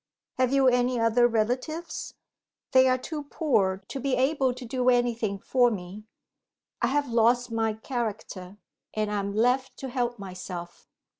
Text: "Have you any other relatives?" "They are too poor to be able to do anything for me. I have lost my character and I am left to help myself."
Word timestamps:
"Have 0.39 0.51
you 0.51 0.67
any 0.67 0.99
other 0.99 1.27
relatives?" 1.27 2.15
"They 2.71 2.87
are 2.87 2.97
too 2.97 3.25
poor 3.25 3.83
to 3.89 3.99
be 3.99 4.15
able 4.15 4.51
to 4.51 4.65
do 4.65 4.89
anything 4.89 5.37
for 5.37 5.69
me. 5.69 6.05
I 6.81 6.87
have 6.87 7.07
lost 7.09 7.51
my 7.51 7.73
character 7.73 8.57
and 8.95 9.11
I 9.11 9.19
am 9.19 9.31
left 9.35 9.77
to 9.77 9.89
help 9.89 10.17
myself." 10.17 10.87